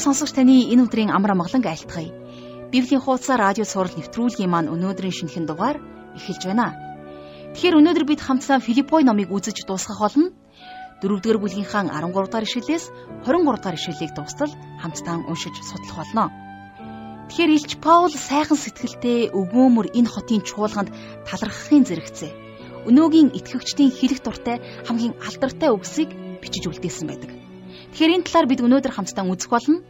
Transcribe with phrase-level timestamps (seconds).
[0.00, 2.10] сонсогч таны энэ өдрийн амар амгалан айлтгая.
[2.72, 5.76] Библийн хуудас радио сурал нэвтрүүлгийн маань өнөөдрийн шинэхэн дугаар
[6.16, 6.72] эхэлж байна.
[7.52, 10.30] Тэгэхээр өнөөдөр бид хамтдаа Филиппой номыг үзэж дуусгах болно.
[11.02, 12.84] 4-р бүлгийнхаа 13 дахь ишлэлээс
[13.26, 16.24] 23 дахь ишлэлийг дуустал хамтдаа уншиж судлах болно.
[17.28, 20.90] Тэгэхээр Илч Паул сайхан сэтгэлтэй өгөөмөр энэ хотын чуулганд
[21.26, 22.32] талархахын зэрэгцээ.
[22.88, 24.56] Өнөөгийн итгэгчдийн хэлэх дуртай
[24.86, 26.10] хамгийн алдартай үгсийг
[26.42, 27.30] бичиж үлдээсэн байдаг.
[27.92, 29.82] Тэгэхээр энэ талаар бид өнөөдөр хамтдаа үзэх болно.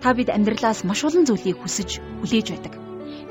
[0.00, 2.74] Та бид амьдралаас маш олон зүйлийг хүсэж хүлээж байдаг.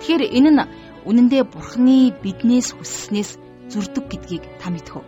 [0.02, 0.62] Тэгэхээр энэ нь
[1.10, 3.40] үнэндээ Бурхны биднээс хүсснээс
[3.72, 5.06] зөрдөг гэдгийг та мэдэх үү?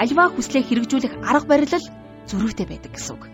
[0.00, 1.74] Альва хүслээ хэрэгжүүлэх арга барил
[2.28, 3.24] зөрүүтэй байдаг гэсэн үг.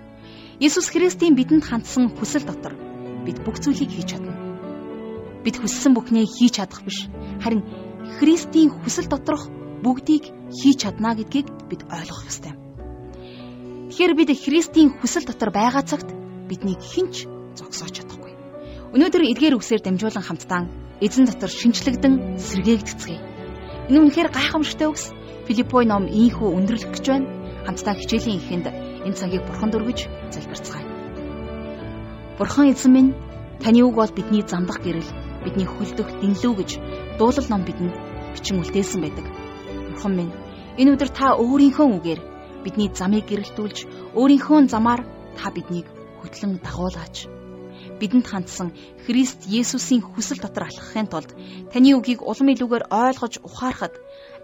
[0.58, 2.74] Иесус Христийн бидэнд хандсан хүсэл дотор
[3.22, 4.34] бид бүх зүйлийг хийж чадна.
[5.44, 7.06] Бид хүссэн бүхнээ хийж чадах биш.
[7.44, 7.62] Харин
[8.18, 9.46] Христийн хүсэл доторх
[9.84, 12.65] бүгдийг хийж чадна гэдгийг бид ойлгох ёстой.
[13.86, 16.10] Тэгэхээр бид Христийн хүсэл дотор байгаа цагт
[16.50, 18.34] биднийг хинч зогсоож чадахгүй.
[18.90, 20.66] Өнөөдөр эдгээр үгсээр дамжуулан хамтдаа
[20.98, 23.22] эзэн дотор шинчлэгдэн сэргээгдэцгээе.
[23.86, 25.14] Энэ үнэхээр гайхамшигтай үгс.
[25.46, 27.30] Филиппой ном ийхүү өндөрлөх гэж байна.
[27.62, 28.66] Хамтдаа хичээлийн эхэнд
[29.06, 30.86] энэ цагийг бурханд өргөж залбирцгаая.
[32.42, 33.14] Бурхан эзэн минь
[33.62, 35.06] таны үг бол бидний замдах гэрэл,
[35.46, 36.70] бидний хөлдөх дэнлүү гэж
[37.22, 37.94] дуулал ном бидэнд
[38.34, 39.26] бичин үлдээсэн байдаг.
[39.94, 40.34] Бурхан минь
[40.74, 42.20] энэ өдөр та өөрийнхөө үгээр
[42.64, 43.78] бидний замыг гэрэлтүүлж
[44.18, 45.02] өөрийнхөө замаар
[45.38, 45.86] та биднийг
[46.20, 47.16] хөтлөн дагуулаач.
[48.00, 48.68] Бидэнд хандсан
[49.04, 51.30] Христ Есүсийн хүсэл дотор алхахын тулд
[51.72, 53.94] таны үгийг улам илүүгээр ойлгож ухаарахад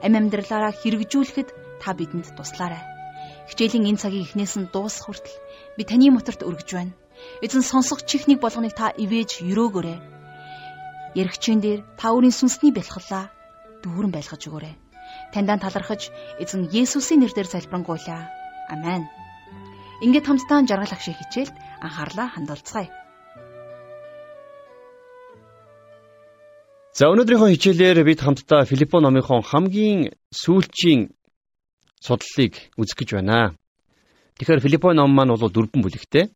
[0.04, 1.48] амь амьдралаараа хэрэгжүүлэхэд
[1.82, 2.82] та бидэнд туслаарай.
[3.48, 5.36] Хичээлийн энэ цагийн эхнээс нь дуусах хүртэл
[5.76, 6.97] би таны моторт өргөж байна.
[7.44, 9.98] Эзэн сонсох чихнийг болгоныг та ивэж өрөөгөөрэй.
[11.20, 13.24] Яригчэн дээр та өөрийн сүнсний бэлхэллаа
[13.84, 14.74] дүүрэн байлгаж өгөөрэй
[15.33, 18.22] таньдаа талархаж эзэн Есүсийн нэрээр залбирanгуйлаа.
[18.69, 19.09] Амен.
[20.04, 22.91] Ингээд хамтдаа жаргал агшиг хичээлд анхаарлаа хандуулцгаая.
[26.93, 31.09] За өнөөдрийнхөө хичээлээр бид хамтдаа Филиппо номынхон хамгийн сүүлчийн
[32.04, 33.56] судлалыг үзэх гэж байна.
[34.37, 36.28] Тэгэхээр Филиппо ном маань бол дөрвөн бүлэгтэй.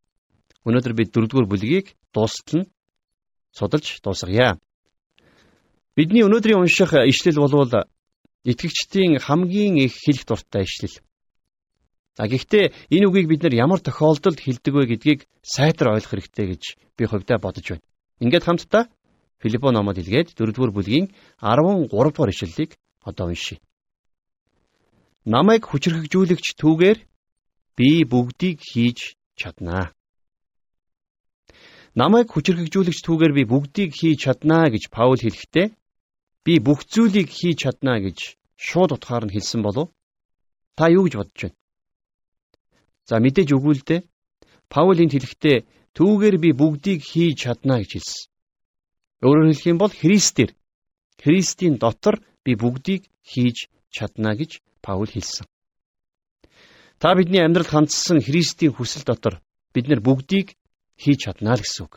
[0.65, 2.71] Өнөөдөр бид дөрөвдүгээр бүлгийг дуустал нь
[3.53, 4.57] судалж дуусгая.
[5.97, 7.69] Бидний өнөөдрийн унших ишлэл болвол
[8.51, 10.97] итгэгчдийн хамгийн их хэлэх дуртай ишлэл.
[12.17, 16.62] За гэхдээ энэ үгийг бид нар ямар тохиолдолд хэлдэг вэ гэдгийг сайтар ойлгох хэрэгтэй гэж
[16.97, 17.84] би хувьдаа бодож байна.
[18.25, 18.84] Ингээд хамтдаа
[19.43, 21.12] Филиппо номод илгээд 4-р бүлгийн
[21.43, 22.71] 13-р ишлэлийг
[23.05, 23.61] одоо уншийе.
[25.27, 26.99] Намайг хүчрхэгжүүлэгч түүгээр
[27.77, 29.93] би бүгдийг хийж чаднаа.
[31.99, 35.67] Намайг хүчрхэгжүүлэгч түүгээр би бүгдийг хийж чаднаа гэж Паул хэлэхдээ
[36.47, 38.19] би бүх зүйлийг хийж чадна гэж
[38.67, 39.91] шууд утгаар нь хэлсэн болов
[40.79, 41.59] та юу гэж бодож байна?
[43.09, 44.07] За мэдээж дээ.
[44.73, 45.59] Паул энд хэлэхдээ
[45.97, 48.27] түүгээр би бүгдийг хийж чадна гэж хэлсэн.
[49.27, 50.51] Өөрөөр хэлэх юм бол Христээр
[51.23, 55.47] Христийн дотор би бүгдийг хийж чадна гэж Паул хэлсэн.
[57.01, 59.43] Та бидний амьдралд хандсан Христийн хүсэл дотор
[59.75, 60.55] бид нар бүгдийг
[61.03, 61.95] хийж чадна л гэсэн үг.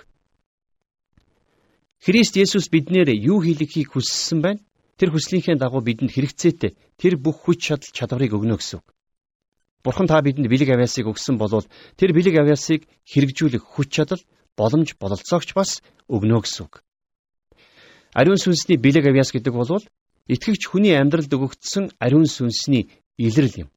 [2.00, 4.64] Христ Есүс биднээр юу хийлгэхийг хүссэн байна?
[4.96, 8.80] Тэр хүслийнхээ дагуу бидэнд хэрэгцээтэй тэр бүх хүч чадал чадварыг өгнө гэсэн.
[9.84, 11.68] Бурхан та бидэнд бэлэг авяасыг өгсөн болвол
[12.00, 14.24] тэр бэлэг авяасыг хэрэгжүүлэх хүч чадал,
[14.56, 16.68] боломж, бололцоогч бас өгнө гэсэн.
[18.16, 19.84] Ариун сүнсний бэлэг авяас гэдэг бол
[20.32, 22.88] итгэгч хүний амьдралд өгөгдсөн ариун сүнсний
[23.20, 23.70] илрэл юм.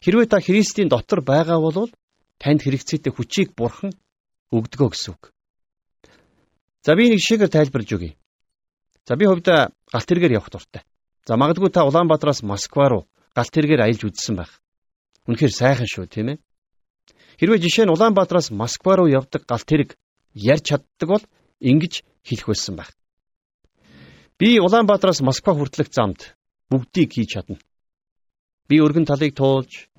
[0.00, 1.92] Хэрвээ та Христийн дотор байгаа бол
[2.40, 3.92] танд хэрэгцээтэй хүчийг Бурхан
[4.52, 5.35] өгдөгөө гэсэн.
[6.86, 8.14] За би нэг жишээгээр тайлбарлаж өгье.
[9.02, 10.86] За би хувьдаа галт тэргээр явах дуртай.
[11.26, 13.02] За магадгүй та Улаанбаатараас Москва руу
[13.34, 14.62] галт тэргээр аялж үзсэн байх.
[15.26, 16.38] Үнэхээр сайхан шүү, тийм ээ.
[17.42, 19.98] Хэрвээ жишээ нь Улаанбаатараас Москва руу явдаг галт тэрэг
[20.38, 21.24] ярьж чаддаг бол
[21.58, 22.94] ингэж хэлэх байсан байх.
[24.38, 26.38] Би Улаанбаатараас Москва хүртэлх замд
[26.70, 27.58] бүгдийг хийж чадна.
[28.70, 29.90] Би өргөн талыг туулж,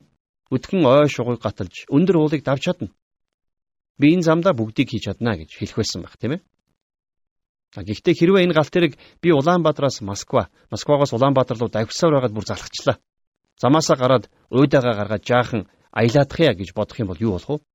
[0.56, 2.96] өдгөн ой шугыг гаталж, өндөр уулыг давж чадна.
[4.00, 6.42] Би энэ замдаа бүгдийг хийж чадна гэж хэлэх байсан байх, тийм ээ.
[7.76, 12.98] Гэхдээ хэрвээ энэ галт тэрэг би Улаанбаатараас Москва, Москвагаас Улаанбаатар руу давхсаар байгаад бүр залхачлаа.
[13.60, 17.66] Замаасаа гараад уйдаага гаргаад жаахан аялаадах яа гэж бодох юм бол юу болох вэ?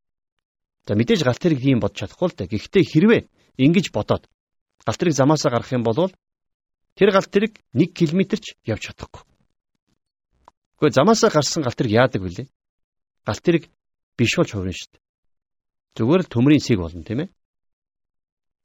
[0.88, 2.52] За мэдээж галт тэрэг ийм бодож чадахгүй л дээ.
[2.56, 3.20] Гэхдээ хэрвээ
[3.60, 4.26] ингэж бодоод
[4.86, 6.10] галт тэрэг замаасаа гарах юм бол
[6.96, 9.22] тэр галт тэрэг 1 км ч явж чадахгүй.
[10.80, 12.46] Гэхдээ замаасаа гарсан галт тэрэг яадаг вүлээ?
[13.28, 13.64] Галт тэрэг
[14.16, 15.02] биш болж хувирна шүү дээ.
[16.00, 17.30] Зүгээр л төмрийн сэг болно тийм ээ.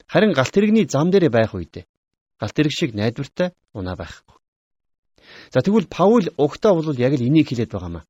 [0.08, 1.86] Харин галт тэрэгний зам дээрээ байх үедээ
[2.40, 4.38] галт тэрэг шиг найдвартай унаа байхгүй.
[5.52, 8.06] За тэгвэл Паул угтаа бол яг л энийг хэлээд байгаамаа.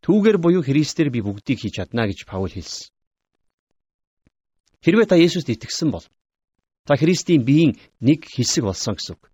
[0.00, 2.88] Түүгээр буюу Христээр би бүгдийг хийж чадна гэж Паул хэлсэн.
[4.84, 6.06] Хэрвээ та Есүст итгэсэн бол
[6.86, 9.28] та Христийн биеийн нэг хэсэг болсон гэсэн үг.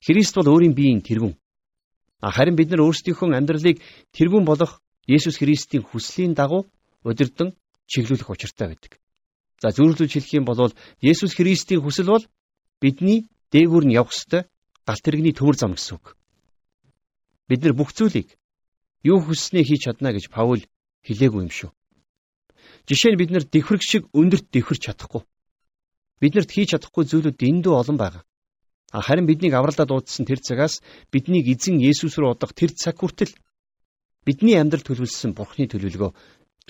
[0.00, 1.34] Христ бол өөрийн биеийн тэргүүн.
[2.22, 3.82] Харин бид нар өөрсдийнхөө амьдралыг
[4.14, 6.66] тэргүүн болгох Есүс Христийн хүслийн дагуу
[7.02, 7.54] удирдан
[7.90, 8.98] чиглүүлэх учиртай байдаг.
[9.62, 12.24] За зөвлөж хэлэх юм бол Есүс Христийн хүсэл бол
[12.80, 14.42] бидний дээгүүр нь явах ёстой
[14.84, 16.16] галт тэрэгний төмөр зам гэсэн үг.
[17.48, 18.36] Бид нар бүх зүйлийг
[19.02, 20.60] юу хүссэний хийж чадна гэж Паул
[21.06, 21.70] хэлээгүй юм шүү.
[22.86, 25.22] Жишээ нь бид нар дэвхрэг шиг өндөрт дэвхэрч чадахгүй.
[26.20, 28.22] Биднэрт хийж чадахгүй зүйлүүд эндүү олон байгаа.
[28.92, 30.80] Харин биднийг авралдаа дуудсан тэр цагаас
[31.12, 33.34] биднийг эзэн Есүс рүү удах тэр цаг хүртэл
[34.24, 36.10] бидний амьдрал төлөвлөсөн Бурхны төлөвлөгөө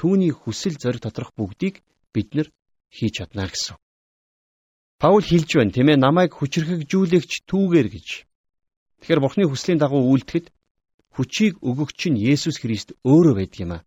[0.01, 2.49] түүний хүсэл зориг доторх бүгдийг бид нар
[2.93, 3.77] хийж чадна гэсэн.
[5.01, 8.09] Паул хэлж байна тийм ээ намайг хүчрхэгжүүлэгч түүгээр гэж.
[9.01, 10.47] Тэгэхээр Бурхны хүслийн дагуу үйлдэхэд
[11.17, 13.87] хүчийг өгөгч нь Есүс Христ өөрөө байдаг юм аа.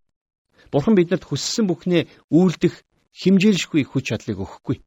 [0.71, 4.77] Бурхан бидэнд хүссэн бүхнээ үйлдэх химжээлшгүй хүч чадлыг өгөхгүй.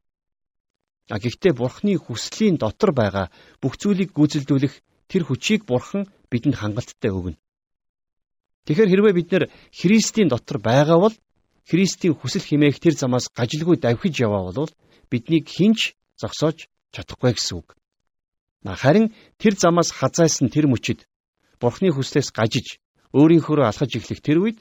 [1.10, 3.26] А гэхдээ Бурханы хүслийн дотор байгаа
[3.58, 4.74] бүх зүйлийг гүйцэлдүүлэх
[5.10, 7.38] тэр хүчийг Бурхан бидэнд хангалттай өгнө.
[8.66, 9.44] Тэгэхээр хэрвээ бид нэр
[9.74, 11.14] Христийн дотор байгаа бол
[11.68, 14.72] Христийн хүсэл химээх тэр замаас гажилгүй давхиж яваа бол
[15.10, 17.78] биднийг хинч зогсоож чадахгүй гэсэн үг.
[18.64, 21.06] Харин тэр замаас хазайсан тэр мөчид
[21.62, 22.82] Бурхны хүслээс гажиж
[23.14, 24.58] өөрийнхөө алхаж эхлэх тэр үед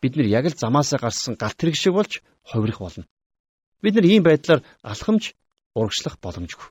[0.00, 3.08] бид нар яг л замаасаа гарсан галт тэрэг шиг болж хувирах болно.
[3.80, 5.32] Бид нар ийм байдлаар алхамж
[5.72, 6.68] урагшлах боломжгүй.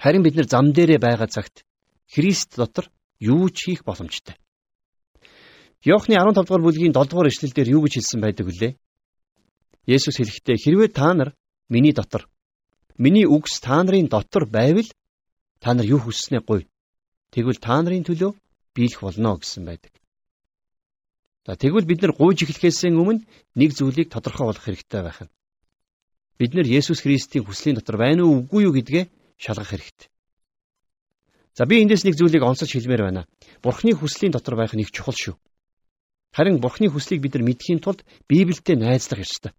[0.00, 1.68] Харин бид нар зам дээрээ байгаа цагт
[2.08, 2.88] Христ дотор
[3.20, 4.36] юу ч хийх боломжтой.
[5.86, 8.72] Йоохны 15 дугаар бүлгийн 7 дугаар эшлэлдэр юу гэж хэлсэн байдаг вүлээ?
[9.86, 11.30] Есүс хэлэхдээ хэрвээ та нар
[11.70, 12.26] миний дотор
[12.98, 14.90] миний үгс та нарын дотор байвал
[15.62, 16.66] та нар юу хүсснээ гуй.
[17.30, 18.34] Тэгвэл та нарын төлөө
[18.74, 19.94] биелэх болно гэсэн байдаг.
[21.46, 23.22] За тэгвэл бид нар гуйж эхлэхээс өмнө
[23.54, 25.32] нэг зүйлийг тодорхой болгох хэрэгтэй байх нь.
[26.42, 29.06] Бид нар Есүс Христийн хүслийн дотор байна уу үгүй юу гэдгээ
[29.38, 30.10] шалгах хэрэгтэй.
[31.54, 33.22] За би эндээс нэг зүйлийг онцолж хэлмээр байна.
[33.62, 35.38] Бурхны хүслийн дотор байх нь их чухал шүү.
[36.36, 39.52] Харин Бурхны хүслийг бид нар мэдхийн тулд Библиэд найзлах ёстой.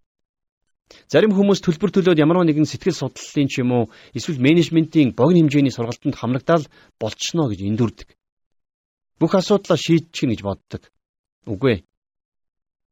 [1.12, 3.84] Зарим хүмүүс төлбөр төлөөд ямар нэгэн сэтгэл судлалын ч юм уу
[4.18, 6.66] эсвэл менежментийн богино хэмжээний сургалтанд хамрагдаад
[7.02, 8.10] болчихно гэж эндүрдэг.
[9.22, 10.82] Бүх асуудлаа шийдчих гэж боддог.
[11.46, 11.86] Үгүй ээ.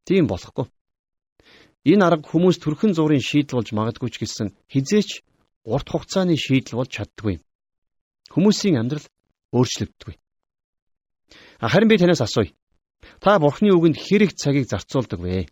[0.06, 0.70] Тийм болохгүй.
[1.90, 5.10] Энэ арга хүмүүс төрхөн зургийн шийдэл болж магадгүй ч гэсэн хизээч
[5.66, 7.36] урт хугацааны шийдэл болж чаддгүй.
[8.34, 9.08] Хүмүүсийн амьдрал
[9.56, 10.20] өөрчлөгддөг.
[11.64, 12.52] Харин би танаас асууя.
[13.20, 15.50] Та Бурхны үгэнд хэрэг цагийг зарцуулдаг вэ?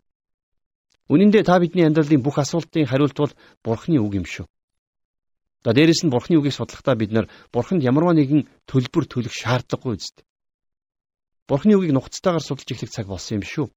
[1.09, 3.33] Үнэн дээр та бидний амьдралын бүх асуултын хариулт бол
[3.65, 4.45] Бурхны үг юм шүү.
[5.65, 10.21] За дээрэс нь Бурхны үгийг судлахдаа бид нар Бурханд ямарваа нэгэн төлбөр төлөх шаардлагагүй үст.
[11.49, 13.67] Бурхны үгийг нухацтайгаар судалж эхлэх цаг болсон юм шүү.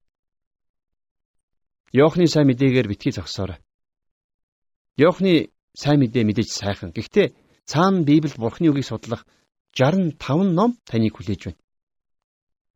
[1.96, 3.56] Йоохны сайн мэдээгээр битгий зогсоорой.
[5.00, 6.93] Йоохны сайн мэдээ мэдээж сайхан.
[6.93, 7.32] Гэхдээ
[7.64, 9.25] цаана Библиэд Бурхны үгийг судлах
[9.73, 11.61] 65 ном таныг хүлээж байна.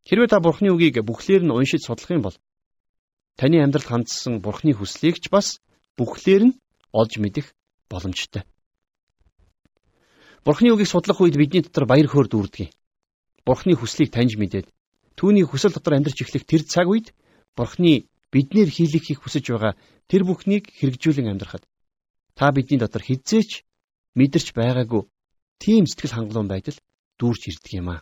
[0.08, 2.36] Хэрвээ та Бурхны үгийг бүхлээр нь уншиж судлах юм бол
[3.38, 5.62] таны амьдралд хандсан Бурхны хүслийг ч бас
[5.98, 6.58] бүхлээр нь
[6.90, 7.54] олж мэдэх
[7.90, 8.42] боломжтой.
[10.44, 12.74] Бурхны үгийг судлах үед бидний дотор баяр хөөр дүүрдэг.
[13.46, 14.66] Бурхны хүслийг таньж мэдээд
[15.16, 17.12] Түүний хүсэл дотор амьдарч эхлэх тэр цаг үед
[17.56, 19.76] Бурхны биднэр хийлгэхийг хүсэж байгаа
[20.08, 21.68] тэр бүхнийг хэрэгжүүлэн амьдрахад
[22.34, 23.62] та бидний дотор хизээч
[24.16, 25.02] мэдэрч байгаагүй
[25.60, 26.78] тийм сэтгэл хангалуун байдал
[27.20, 28.00] дүүрч ирдэг юм аа.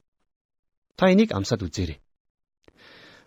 [1.01, 1.97] Та энийг амсаад үзээрэй.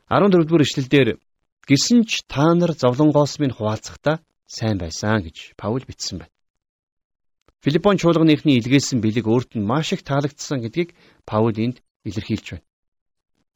[0.06, 1.18] 14 дугаар эшлэлдэр
[1.66, 6.34] гисэн ч та нар зовлонгоос минь хуваалцахдаа сайн байсан гэж Паул бичсэн байна.
[7.66, 10.94] Филиппон чуулганыхны илгээсэн бэлэг өөрт нь маш их таалагдсан гэдгийг
[11.26, 12.68] Паул энд илэрхийлж байна.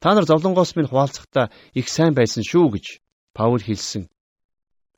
[0.02, 2.86] Та нар зовлонгоос минь хуваалцахдаа их сайн байсан шүү гэж
[3.38, 4.10] Паул хэлсэн.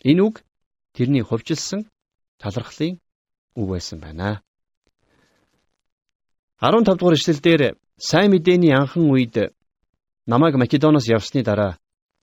[0.07, 0.35] Энэ үг
[0.95, 1.91] тэрний хувьчилсан
[2.39, 3.03] талархлын
[3.59, 4.39] үг байсан байна.
[6.63, 9.51] 15 дугаар эшлэлдэр сайн мэдээний анхан үед
[10.25, 11.77] намайг Македоноос явсны дараа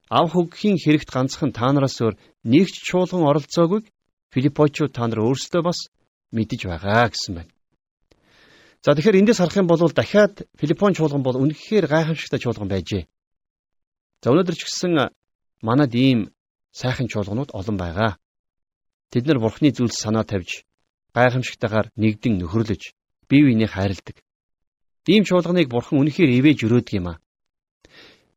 [0.08, 2.16] ав хөгхийн хэрэгт ганцхан та нараас өөр
[2.48, 3.84] нэгч чуулган оролцоогүйг
[4.32, 5.92] Филиппочууд та нар өөрсдөө бас
[6.32, 7.52] мэдэж байгаа гэсэн байна.
[8.80, 13.04] За тэгэхээр эндээс харах юм бол дахиад Филиппон чуулган бол үнэхээр гайхамшигтай чуулган байжээ.
[14.24, 15.12] За өнөөдөр ч гэсэн
[15.60, 16.32] манад ийм
[16.72, 18.16] сайхан чуулганууд олон байгаа.
[19.12, 20.64] Тэд нар Бурхны зүйлс санаа тавьж
[21.12, 22.82] гайхамшигтайгаар нэгдэн нөхөрлөж
[23.28, 24.16] бие биенээ хайрладаг.
[25.06, 27.20] Ийм чуулганыг Бурхан үнэхээр ивэж өрөөдөг юм аа.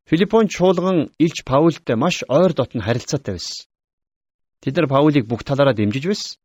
[0.06, 3.66] Филиппон чуулган Илч Паултай маш ойр дотн харилцаатай байсан.
[4.62, 6.38] Тэд нар Паулийг бүх талаараа дэмжиж байсан.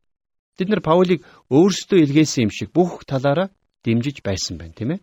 [0.57, 1.21] Тэд нар Паулийг
[1.53, 3.53] өөрсдөө илгээсэн юм шиг бүх талаараа
[3.85, 4.99] дэмжиж байсан байна, тийм ээ.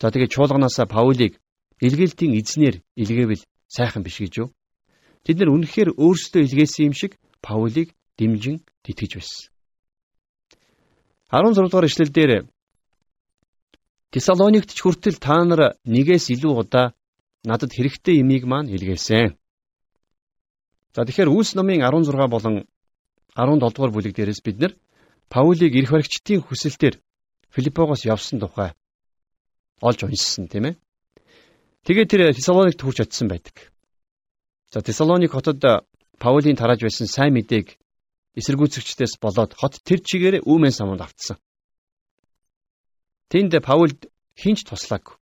[0.00, 1.40] За тэгээд чуулганаасаа Паулийг
[1.80, 4.48] илгээлтийн эзнэр илгээвэл сайхан биш гэж юу?
[5.24, 9.48] Тэд нар үнэхээр өөрсдөө илгээсэн юм шиг Паулийг дэмжин тэтгэж байсан.
[11.32, 12.30] 16 дугаар эшлэлдэр
[14.12, 16.92] Тесалоникт ч хүртэл та нар нэгээс илүү удаа
[17.48, 19.32] надад хэрэгтэй имийг маань илгээсэн.
[20.92, 22.68] За тэгэхээр Үлс номын 16 болон
[23.32, 24.72] 17 дугаар бүлэг дээрээс бид нар
[25.32, 27.00] Паулийг эрх баригчдын хүсэлтээр
[27.56, 28.76] Филиппогоос явсан тухай
[29.80, 30.74] олж уншсан тийм ээ.
[31.88, 33.72] Тэгээд тэр Тесалоникт хүрч очисон байдаг.
[34.68, 35.64] За Тесалоник хотод
[36.20, 37.80] Паулийн тарааж байсан сайн мэдээг
[38.36, 41.40] эсэргүүцэгчдээс болоод хот тэр чигээр үүмэн самунд автсан.
[43.30, 45.16] Тэнд Паулд хинч туслаагүй.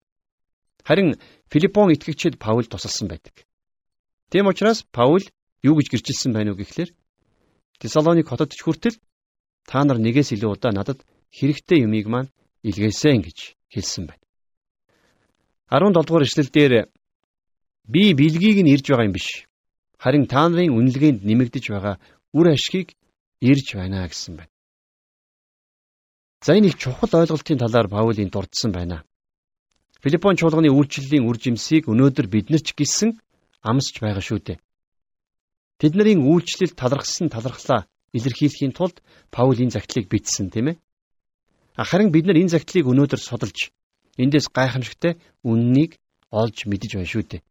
[0.84, 1.18] Харин
[1.50, 3.34] Филиппон итгэгчид Паул тусалсан байдаг.
[4.30, 5.24] Тийм учраас Паул
[5.62, 6.90] юу гэж гэрчилсэн байна уу гэхлээр
[7.80, 8.96] Тесалоник хотод ч хүртэл
[9.66, 11.00] та нар нэгээс илүү удаа надад
[11.32, 13.38] хэрэгтэй юмыг маань илгээсэн гэж
[13.72, 14.24] хэлсэн байна.
[15.70, 16.72] 17 дугаар эшлэлдэр
[17.86, 19.46] би бэлгийг нь ирж байгаа юм биш.
[20.02, 21.96] Харин та нарын үнэлгээнд нэмэгдэж байгаа
[22.36, 22.94] үр ашгийг
[23.40, 24.52] ирж байна гэсэн байна.
[26.40, 29.04] За энэ их чухал ойлголтын талаар Паулийн дурдсан байна.
[30.00, 33.20] Филиппон чуулганы үйлчлэлийн үр жимсийг өнөөдөр бид нар ч гисэн
[33.60, 34.58] амсч байгаа шүү дээ.
[35.76, 37.84] Тэдний үйлчлэл талархсан талархлаа
[38.16, 40.80] илэрхийлэхийн тулд Паул энэ загтлыг бичсэн тийм ээ.
[41.76, 43.68] Харин бид нар энэ загтлыг өнөөдөр судалж
[44.16, 46.00] эндээс гайхамшигтай үннийг
[46.32, 47.44] олж мэдэж байна шүү дээ.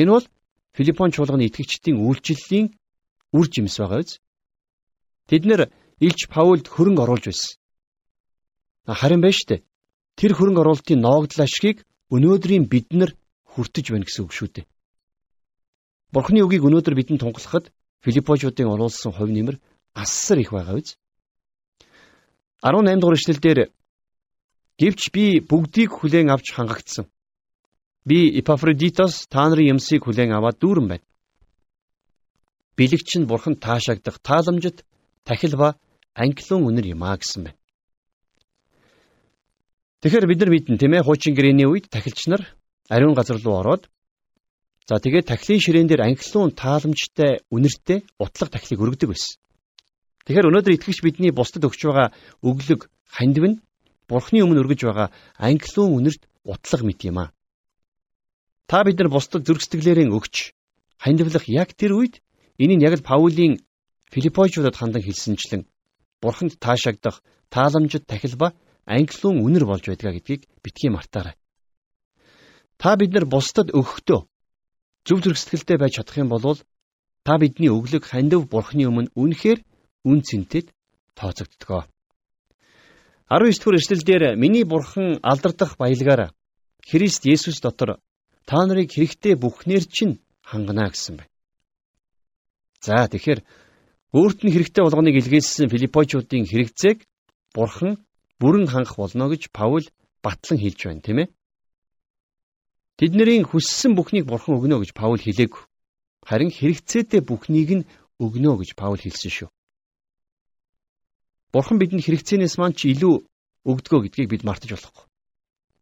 [0.00, 0.26] Энэ бол
[0.72, 2.66] Филиппон чуулганы итгэгчдийн үйлчлэлийн
[3.36, 4.20] үр жимс байгаа биз?
[5.28, 5.60] Тэд нэр
[6.00, 7.60] Илч Паулд хөрөнгө оруулж байсан.
[8.86, 9.62] Харин байна штэ.
[10.14, 11.82] Тэр хөрөнгө оруулалтын ноогдол ашгийг
[12.14, 13.10] өнөөдрийн бид нар
[13.50, 14.66] хүртэж байна гэсэн үг шүү дээ.
[16.14, 17.74] Бурхны үгийг өнөөдөр бидэнд тунгалахад
[18.06, 19.58] Филиппожуудын оруулсан хувь нэмэр
[19.98, 20.94] асар их байгаа биз?
[22.62, 23.58] 18 дугаар эшлэлдэр
[24.78, 27.08] Гэвч би бүгдийг хүлээн авч хангагдсан.
[28.04, 31.06] Би Эпафродитос та нарын юмсыг хүлээн аваад дүүрэн байна.
[32.76, 34.84] Билэгч нь бурхан таашаагдах тааламжид
[35.24, 35.68] тахил ба
[36.14, 37.58] англиун үнэр юм а гэсэн байна.
[40.06, 42.46] Тэгэхээр бид нар мэднэ тийм ээ хуучин гэрээний үед тахилч нар
[42.86, 43.90] ариун газар руу ороод
[44.86, 49.34] за тэгээд тахилын ширээн дээр анхлуун тааламжтай үнэртэй утлаг тахилыг өргөдөг байсан.
[50.30, 53.60] Тэгэхээр өнөөдөр итгэгч бидний бусдад өгч байгаа өглөг хандив нь
[54.06, 55.10] бурхны өмнө өргөж байгаа
[55.42, 57.34] анхлуун үнэрт утлаг мэт юм аа.
[58.70, 60.54] Та бид нар бусдад зүрх сэтгэлээрээ өгч
[61.02, 62.22] хандивлах яг тэр үед
[62.62, 63.58] энэ нь яг л Паулийн
[64.14, 65.66] Филиппойчуудад хандан хэлсэнчлэн
[66.22, 68.54] бурханд таашаагдах тааламжид тахил ба
[68.86, 71.34] англиун үнэр болж байдгаа гэдгийг битгий мартаарай.
[72.78, 74.20] Та бид нар бусдад өгөхдөө
[75.06, 76.58] зөв зөрсгөлтэй байж чадах юм бол
[77.26, 79.60] та бидний өглөг хандив бурхны өмнө үнэхээр
[80.06, 80.70] үн цэнтэд
[81.18, 81.90] тооцогддог.
[83.26, 86.30] 19 дэх эшлэлдэр миний бурхан алдардах баялгаараа
[86.86, 87.98] Христ Есүс дотор
[88.46, 91.32] та нарыг хэрэгтэй бүхнээр чинь хангана гэсэн байна.
[92.78, 93.42] За тэгэхээр
[94.14, 97.02] өөрт нь хэрэгтэй болгоныг илгээсэн Филиппойчуудын хэрэгцээг
[97.50, 98.05] бурхан
[98.40, 99.84] бүрэн хангах болно гэж Паул
[100.24, 101.28] батлан хэлж байна, тийм ээ.
[102.96, 105.62] Тэднэрийн хүссэн бүхнийг бурхан өгнө гэж Паул хэлээгүй.
[106.24, 107.88] Харин хэрэгцээтэй бүхнийг нь
[108.20, 109.48] өгнө гэж Паул хэлсэн шүү.
[111.52, 113.14] Бурхан бидэнд хэрэгцээнээс маань ч илүү
[113.70, 115.04] өгдгөө гэдгийг бид мартаж болохгүй.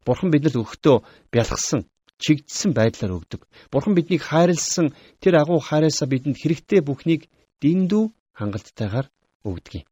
[0.06, 0.96] Бурхан бидэнд өгөхдөө
[1.32, 1.88] бялхсан,
[2.22, 3.42] чигдсэн байдлаар өгдөг.
[3.72, 7.26] Бурхан биднийг хайрлсан тэр агуу хайраасаа бидэнд хэрэгтэй бүхнийг
[7.62, 8.04] дэндүү
[8.38, 9.06] хангалттайгаар
[9.48, 9.86] өгдөг юм.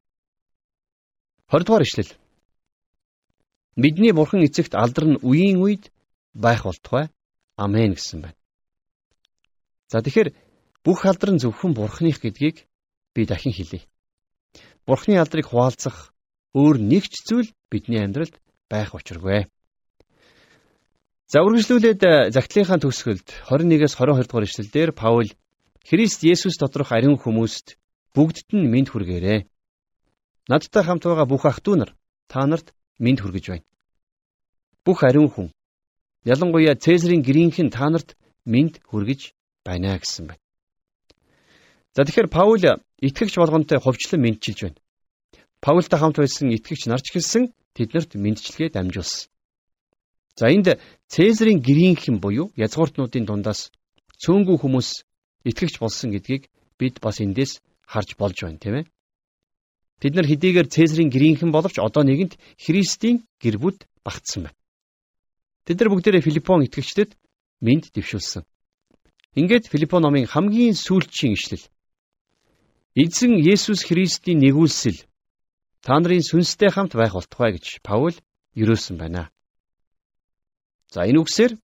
[1.50, 2.12] 20 дугаар ишлэл.
[3.76, 5.88] Бидний бурхан эцэгт алдар нь үеийн үед
[6.34, 7.08] байх болтугай.
[7.56, 8.38] Амен гэсэн байна.
[9.88, 10.32] За тэгэхээр
[10.84, 12.68] бүх алдар нь зөвхөн бурханых гэдгийг
[13.14, 13.84] би дахин хэлье.
[14.84, 16.12] Бурхны алдрыг хуваалцах
[16.52, 18.36] өөр нэг ч зүйл бидний амьдралд
[18.68, 19.48] байх учиргүй.
[21.32, 25.32] За үргэлжлүүлээд загтлынхаа төгсгөлд 21-с 22 дугаар ишлэлдэр Паул
[25.88, 27.80] Христ Есүс доторх ариун хүмүүст
[28.12, 29.48] бүгдд нь мэд хүргээрэй.
[30.48, 31.96] Надтай хамт байгаа бүх ах トゥ нар
[32.28, 33.66] та нарт мэд хүргэж байна.
[34.84, 35.48] Бүх ариун хүн
[36.24, 39.32] ялангуяа Цэсарын гэрийнхэн та нарт мэд хүргэж
[39.64, 40.42] байна гэсэн байна.
[41.94, 42.62] За тэгэхээр Паул
[43.00, 44.78] итгэгч болгонтой хувьчлан мэдчилж байна.
[45.60, 49.30] Паултай хамт байсан итгэгч нарч гэлсэн тэднэрт мэдчилгээ дамжуулсан.
[50.38, 50.80] За энд
[51.12, 53.70] Цэсарын гэрийнхэн буюу язгууртнуудын дундаас
[54.22, 54.88] цөөнгүү хүмүүс
[55.44, 58.84] итгэгч болсон гэдгийг бид бас эндээс харж болж байна тийм ээ.
[60.02, 64.58] Бид нар хэдийгээр Цэсарын гэрийнхэн боловч одоо нэгэнт Христийн гэр бүл багтсан байна.
[65.62, 67.14] Тэд нар бүгдээрээ Филиппон итгэгчдэд
[67.62, 68.42] мэд дэвшүүлсэн.
[69.38, 71.70] Ингээд Филиппо номын хамгийн сүүлчийн ишлэл.
[72.98, 75.06] Эзэн Есүс Христийн нэгүүлсэл
[75.86, 78.18] та нарын сүнстэй хамт байх болтугай гэж Паул
[78.58, 79.30] юрөөсөн байна.
[80.90, 81.62] За энэ үгсээр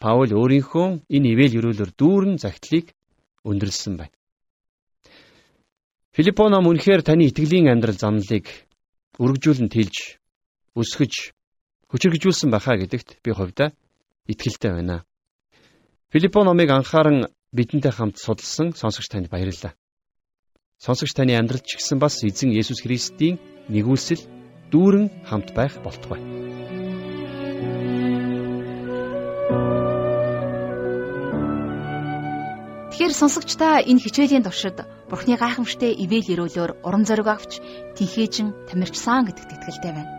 [0.00, 2.96] Паул өөрийнхөө энэ ивэл өрөөлөөр дүүрэн загтлыг
[3.44, 4.17] өндөрлсөн байна.
[6.18, 8.50] Филиппо ном үнэхээр таны итгэлийн амьдрал замналыг
[9.22, 10.18] өргөжүүлэн тэлж
[10.74, 11.30] өсгөж
[11.94, 13.70] хүчрэгжүүлсэн байхаа гэдэгт би хувьдаа
[14.26, 15.06] итгэлтэй байна.
[16.10, 19.78] Филиппо номыг анхааран бидэнтэй хамт судалсан сонсогч танд баярлалаа.
[20.82, 23.38] Сонсогч таны амьдралд ч гэсэн бас эзэн Есүс Христийн
[23.70, 24.18] нэгүүлсэл
[24.74, 26.18] дүүрэн хамт байх болтугай.
[32.98, 37.62] Тэгэхээр сонсогчдаа энэ хичээлийн туршид Бурхны гайхамшигт ивэл өрөөлөөр урам зориг авч
[37.94, 40.18] тэнхээжин тамирчсан гэдэгт итгэлтэй байна.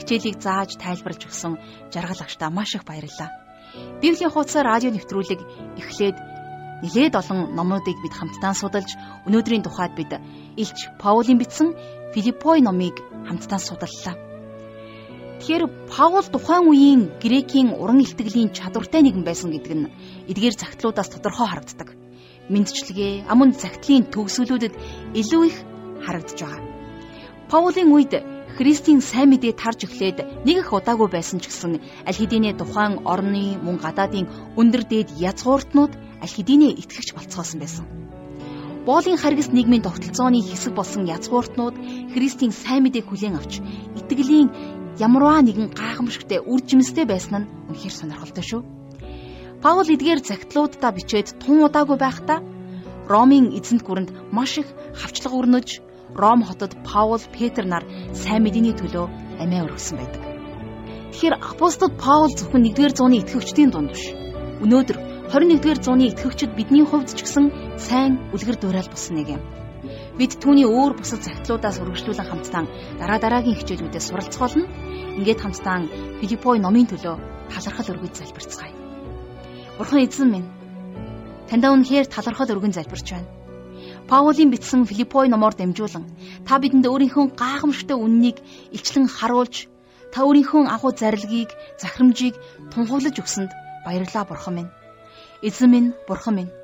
[0.00, 1.60] Хичээлийг зааж тайлбарлаж өгсөн
[1.92, 3.28] жаргал агштаа маш их баярлалаа.
[4.00, 5.40] Библийн хуудас радио нэвтрүүлэг
[5.84, 6.16] эхлээд
[6.80, 8.88] нэлээд олон номнуудыг бид хамтдаа судалж
[9.28, 10.16] өнөөдрийн тухайд бид
[10.56, 11.76] Илч Паулийн бичсэн
[12.16, 14.16] Филиппой номыг хамтдаа судаллаа.
[15.44, 19.92] Тэгэхээр Паул тухайн үеийн грекийн уран илтгэлийн чадвартай нэгэн байсан гэдэг нь
[20.32, 22.00] эдгээр загтлуудаас тодорхой харагддаг
[22.52, 24.74] мэдчилгээ, амун загтлын төгсгөлүүдэд
[25.20, 25.56] илүү их
[26.04, 26.62] харагдж байгаа.
[27.50, 28.12] Паулийн үед
[28.54, 33.58] Христийн сайн мэдээ тарж эхлээд нэг их удаагүй байсан ч гэсэн аль хэдийнэ тухайн орны
[33.58, 37.84] мөн гадаадын өндөр дээд язгууртнууд аль хэдийнэ итгэгч болцгоосон байсан.
[38.86, 41.74] Боолийн харгас нийгмийн тогтолцооны хэсэг болсон язгууртнууд
[42.14, 43.58] Христийн сайн мэдээг хүлээн авч
[43.98, 44.48] итгэлийн
[45.02, 48.62] ямарваа нэгэн гайхамшигтай үр жимстэй байсан нь үнэхээр сонирхолтой шүү.
[49.64, 52.44] Паул эдгээр загтлуудаа бичээд тун удаагүй байхдаа
[53.08, 54.68] Ромын эзэнт гүрэнд маш их
[55.00, 55.80] хавчлага өрнөж
[56.20, 59.06] Ром хотод Паул Петр нар сайн мэдээний төлөө
[59.40, 60.20] амиа өргөсөн байдаг.
[61.16, 64.12] Тэгэхээр апостол Паул зөвхөн 1-р зууны итгэгчдийн дунд биш.
[64.60, 67.48] Өнөөдөр 21-р зууны итгэгчид бидний хувьд ч гэсэн
[67.80, 69.42] сайн үлгэр дуурайл болсон нэг юм.
[70.20, 72.68] Бид түүний өөр бусад загтлуудаас үргэлжлүүлэн хамтдаа
[73.00, 74.68] дараа дараагийн хичээлүүдэд суралцгаолно.
[75.24, 75.88] Ингээд хамтдаа
[76.20, 77.16] Филиппой номын төлөө
[77.48, 78.83] талархал өргөж залбирцгаая.
[79.78, 80.48] Бурхан эзэн минь
[81.50, 83.28] таньда үнэхээр талархал өргөн залбирч байна.
[84.06, 86.04] Паулийн бичсэн Филиппой номоор дамжуулан
[86.46, 88.38] та бидэнд өөрийнхөө гайхамшигтай үннийг
[88.70, 89.66] илчлэн харуулж
[90.14, 91.50] та өөрийнхөө агуу зарилгийг,
[91.82, 92.34] захирамжийг
[92.70, 93.50] тунхаглаж өгсөнд
[93.82, 94.74] баярлалаа Бурхан минь.
[95.42, 96.54] Эзэн минь, Бурхан минь.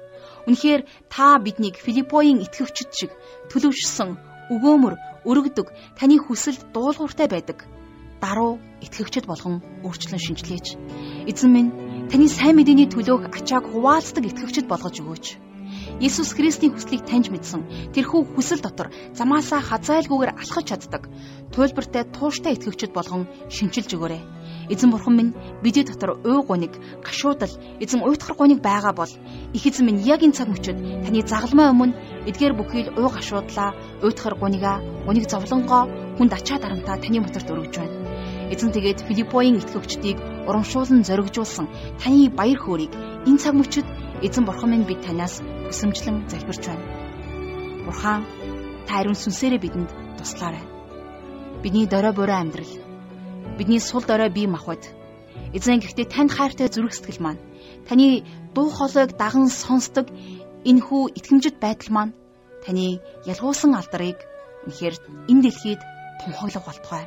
[0.47, 3.11] Үнэхээр та биднийг Филиппоийн итгэвчд шиг
[3.51, 4.11] төлөвшсөн,
[4.55, 4.95] өгөөмөр,
[5.27, 5.67] өргөдөг,
[5.99, 7.67] таны хүсэлд дуулууртай байдаг
[8.21, 10.67] даруй итгэгчд болгон өөрчлөн шинжилгээч.
[11.27, 11.71] Эзэн минь
[12.11, 15.27] таны сайн мэдээний төлөөх ачааг хуваалцдаг итгэгчд болгож өгөөч.
[16.03, 21.07] Иесус Христийн хүслийг таньж мэдсэн тэрхүү хүсэл дотор замаасаа хазайлгүйгээр алхаж чаддаг
[21.55, 24.23] туйлбартай тууштай итгэгчд болгон шинчилж өгөөрэй.
[24.75, 26.75] Эзэн бурхан минь бидний дотор уй гуниг,
[27.07, 29.13] гашуудал, эзэн уйтгар гуниг байгаа бол
[29.55, 31.95] их эзэн минь яг энэ цаг мөчид таны загалмай өмнө
[32.27, 33.71] эдгээр бүхий л уй гашуудлаа,
[34.03, 35.87] уйтгар гунига, гуник зовлонгоо
[36.19, 37.95] хүнд ачаа дарамтаа таны моторт өргөж байна.
[38.51, 41.67] Эзэн тэгээд Филиппоийн итгэгчдийг урамшуулан зоригжуулсан
[42.01, 42.93] таны баяр хөөргийг
[43.29, 43.87] энэ цаг мөчид
[44.27, 45.35] эзэн бурхан минь бид танаас
[45.69, 46.85] хүсэмжлэн залбирч байна.
[47.87, 48.21] Бурхан
[48.87, 50.65] та ариун сүнсээрээ бидэнд туслаарай.
[51.63, 52.73] Бидний дорой борой амьдрал
[53.59, 54.83] бидний сул дорой бие махбод
[55.53, 57.41] эзэн гэхдээ танд хайртай зүрх сэтгэл маань
[57.89, 58.25] таны
[58.55, 60.07] дуу хоолойг даган сонсдог
[60.65, 62.17] энэ хүү итгэмжит байдал маань
[62.65, 63.01] таны
[63.33, 64.19] ялгуусан алдрыг
[64.65, 64.95] үнэхээр
[65.31, 65.81] энэ дэлхийд
[66.21, 67.05] тунхаглах болтугай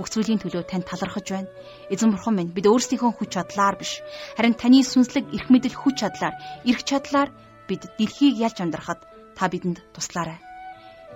[0.00, 1.52] бүх зүйлийн төлөө танд талархаж байна.
[1.92, 4.00] Эзэн бурхан минь бид өөрсдийнхөө хүч чадлаар биш
[4.32, 6.34] харин таны сүнслэг эрх мэдэл хүч чадлаар
[6.64, 7.28] эрх чадлаар
[7.68, 9.04] бид дэлхийг ялж амьдрахад
[9.36, 10.40] та бидэнд туслаарай.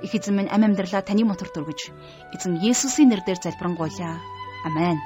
[0.05, 1.81] Их эзэн минь амь амьдралаа таны мотор дүргэж
[2.37, 4.21] эзэн Есүсийн нэрээр залбирanгуйлаа.
[4.69, 5.01] Амен.